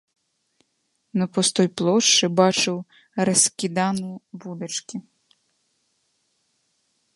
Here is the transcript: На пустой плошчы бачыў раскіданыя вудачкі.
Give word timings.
На 1.21 1.25
пустой 1.33 1.67
плошчы 1.81 2.25
бачыў 2.39 2.77
раскіданыя 3.29 4.17
вудачкі. 4.47 5.05